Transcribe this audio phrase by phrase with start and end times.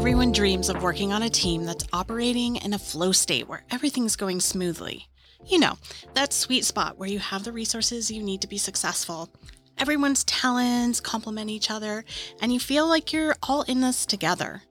[0.00, 4.16] everyone dreams of working on a team that's operating in a flow state where everything's
[4.16, 5.06] going smoothly.
[5.44, 5.76] You know,
[6.14, 9.28] that sweet spot where you have the resources you need to be successful.
[9.76, 12.06] Everyone's talents complement each other,
[12.40, 14.62] and you feel like you're all in this together.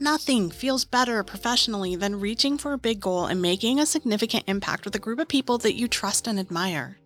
[0.00, 4.84] Nothing feels better professionally than reaching for a big goal and making a significant impact
[4.84, 6.98] with a group of people that you trust and admire.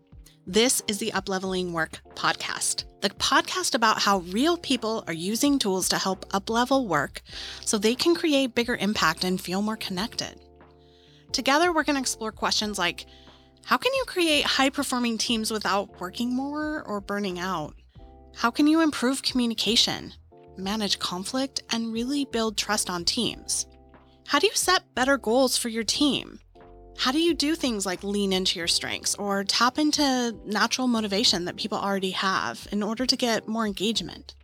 [0.46, 5.88] This is the Upleveling Work podcast, the podcast about how real people are using tools
[5.88, 7.22] to help uplevel work
[7.62, 10.40] so they can create bigger impact and feel more connected.
[11.32, 13.07] Together, we're going to explore questions like
[13.64, 17.74] how can you create high performing teams without working more or burning out?
[18.36, 20.13] How can you improve communication?
[20.58, 23.66] manage conflict, and really build trust on teams.
[24.26, 26.40] How do you set better goals for your team?
[26.99, 31.45] How do you do things like lean into your strengths or tap into natural motivation
[31.45, 34.34] that people already have in order to get more engagement?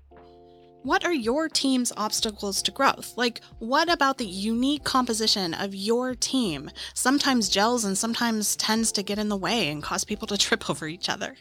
[0.83, 3.15] What are your team's obstacles to growth?
[3.17, 9.03] Like, what about the unique composition of your team sometimes gels and sometimes tends to
[9.03, 11.37] get in the way and cause people to trip over each other?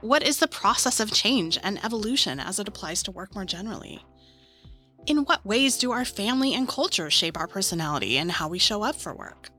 [0.00, 4.04] What is the process of change and evolution as it applies to work more generally?
[5.06, 8.82] In what ways do our family and culture shape our personality and how we show
[8.82, 9.50] up for work?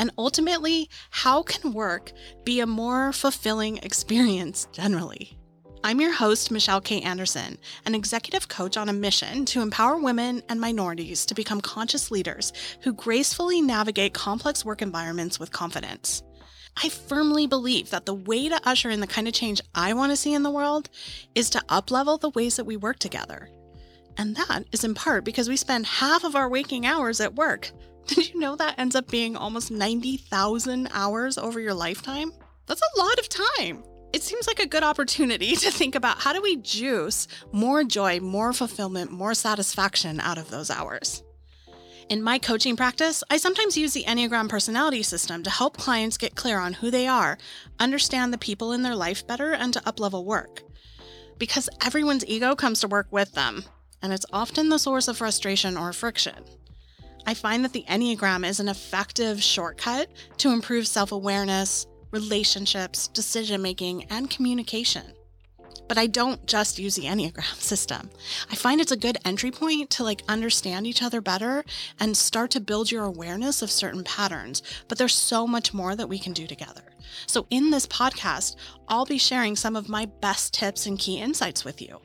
[0.00, 2.10] And ultimately, how can work
[2.42, 5.36] be a more fulfilling experience generally?
[5.84, 10.42] I'm your host, Michelle Kay Anderson, an executive coach on a mission to empower women
[10.48, 16.22] and minorities to become conscious leaders who gracefully navigate complex work environments with confidence.
[16.82, 20.12] I firmly believe that the way to usher in the kind of change I want
[20.12, 20.88] to see in the world
[21.34, 23.50] is to uplevel the ways that we work together.
[24.16, 27.70] And that is in part because we spend half of our waking hours at work.
[28.14, 32.32] Did you know that ends up being almost 90,000 hours over your lifetime?
[32.66, 33.84] That's a lot of time.
[34.12, 38.18] It seems like a good opportunity to think about how do we juice more joy,
[38.18, 41.22] more fulfillment, more satisfaction out of those hours.
[42.08, 46.34] In my coaching practice, I sometimes use the Enneagram personality system to help clients get
[46.34, 47.38] clear on who they are,
[47.78, 50.64] understand the people in their life better, and to uplevel work.
[51.38, 53.64] Because everyone's ego comes to work with them,
[54.02, 56.44] and it's often the source of frustration or friction.
[57.26, 60.08] I find that the Enneagram is an effective shortcut
[60.38, 65.12] to improve self awareness, relationships, decision making, and communication
[65.90, 68.10] but I don't just use the Enneagram system.
[68.48, 71.64] I find it's a good entry point to like understand each other better
[71.98, 74.62] and start to build your awareness of certain patterns.
[74.86, 76.84] But there's so much more that we can do together.
[77.26, 78.54] So in this podcast,
[78.86, 82.00] I'll be sharing some of my best tips and key insights with you.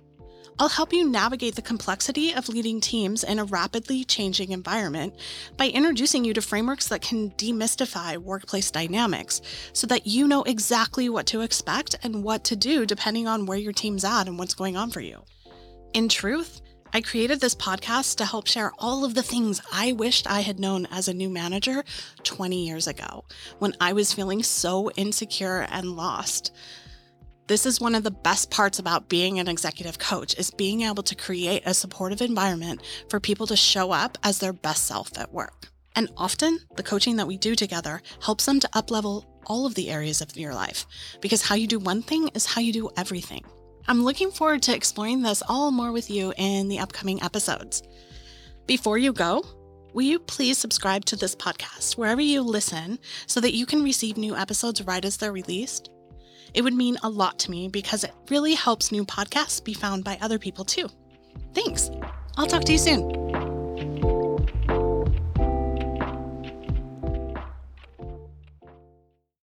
[0.57, 5.13] I'll help you navigate the complexity of leading teams in a rapidly changing environment
[5.57, 9.41] by introducing you to frameworks that can demystify workplace dynamics
[9.73, 13.57] so that you know exactly what to expect and what to do depending on where
[13.57, 15.21] your team's at and what's going on for you.
[15.93, 16.61] In truth,
[16.93, 20.57] I created this podcast to help share all of the things I wished I had
[20.57, 21.83] known as a new manager
[22.23, 23.25] 20 years ago
[23.59, 26.53] when I was feeling so insecure and lost.
[27.47, 31.03] This is one of the best parts about being an executive coach is being able
[31.03, 35.31] to create a supportive environment for people to show up as their best self at
[35.31, 35.67] work.
[35.95, 39.91] And often the coaching that we do together helps them to uplevel all of the
[39.91, 40.87] areas of your life
[41.21, 43.45] because how you do one thing is how you do everything.
[43.87, 47.83] I'm looking forward to exploring this all more with you in the upcoming episodes.
[48.65, 49.45] Before you go,
[49.93, 54.17] will you please subscribe to this podcast wherever you listen so that you can receive
[54.17, 55.91] new episodes right as they're released?
[56.53, 60.03] It would mean a lot to me because it really helps new podcasts be found
[60.03, 60.89] by other people too.
[61.53, 61.89] Thanks.
[62.37, 63.14] I'll talk to you soon.